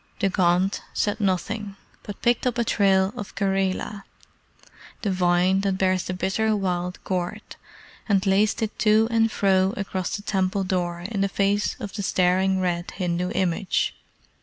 [0.17, 4.03] The Gond said nothing, but picked up a trail of the Karela,
[5.03, 7.55] the vine that bears the bitter wild gourd,
[8.09, 12.01] and laced it to and fro across the temple door in the face of the
[12.01, 13.93] staring red Hindu image.